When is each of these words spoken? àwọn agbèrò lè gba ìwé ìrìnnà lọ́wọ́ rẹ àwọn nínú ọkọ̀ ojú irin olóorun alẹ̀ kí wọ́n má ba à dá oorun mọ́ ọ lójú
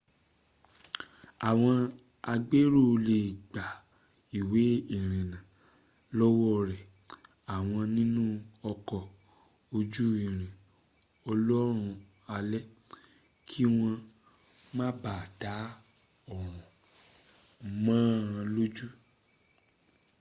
àwọn 1.49 1.75
agbèrò 2.31 2.81
lè 3.07 3.19
gba 3.51 3.65
ìwé 4.39 4.61
ìrìnnà 4.97 5.39
lọ́wọ́ 6.17 6.55
rẹ 6.69 6.79
àwọn 7.55 7.83
nínú 7.95 8.23
ọkọ̀ 8.71 9.01
ojú 9.77 10.05
irin 10.25 10.53
olóorun 11.29 11.91
alẹ̀ 12.35 12.65
kí 13.47 13.63
wọ́n 13.77 13.95
má 14.75 14.85
ba 15.01 15.11
à 15.21 15.23
dá 15.41 15.53
oorun 16.33 16.67
mọ́ 17.85 17.99
ọ 18.39 18.41
lójú 18.53 18.87